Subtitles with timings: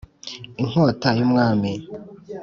[0.61, 1.71] Inkota y’umwami.